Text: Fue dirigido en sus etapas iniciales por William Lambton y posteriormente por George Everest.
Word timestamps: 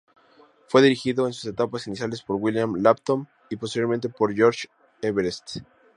Fue 0.67 0.81
dirigido 0.81 1.27
en 1.27 1.33
sus 1.33 1.45
etapas 1.45 1.85
iniciales 1.85 2.23
por 2.23 2.37
William 2.37 2.73
Lambton 2.75 3.27
y 3.51 3.55
posteriormente 3.57 4.09
por 4.09 4.33
George 4.33 4.67
Everest. 4.99 5.57